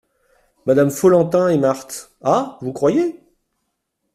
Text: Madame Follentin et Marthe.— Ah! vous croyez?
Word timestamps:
Madame 0.65 0.89
Follentin 0.89 1.49
et 1.49 1.59
Marthe.— 1.59 2.09
Ah! 2.23 2.57
vous 2.61 2.73
croyez? 2.73 3.21